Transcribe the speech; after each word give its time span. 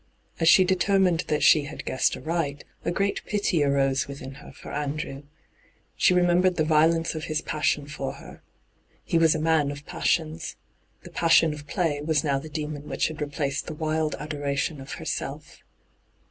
As 0.39 0.49
she 0.49 0.63
determined 0.63 1.25
that 1.27 1.43
she 1.43 1.65
had 1.65 1.85
guessed 1.85 2.17
aright, 2.17 2.63
a 2.83 2.89
great 2.89 3.23
pity 3.25 3.57
■ 3.59 3.67
arose 3.67 4.07
within 4.07 4.33
her 4.41 4.51
for 4.51 4.73
Andrew. 4.73 5.21
She 5.95 6.15
remembered 6.15 6.55
the 6.55 6.63
violence 6.63 7.13
of 7.13 7.25
his 7.25 7.39
passion 7.41 7.85
for 7.85 8.13
her. 8.13 8.41
He 9.03 9.19
was 9.19 9.35
a 9.35 9.39
man 9.39 9.69
of 9.69 9.85
passions. 9.85 10.55
The 11.03 11.11
passion 11.11 11.53
of 11.53 11.67
play 11.67 12.01
was 12.01 12.23
now 12.23 12.39
the 12.39 12.49
demon 12.49 12.89
which 12.89 13.09
had 13.09 13.21
replaced 13.21 13.67
the 13.67 13.75
wild 13.75 14.15
adoration 14.15 14.81
of 14.81 14.93
herself. 14.93 15.59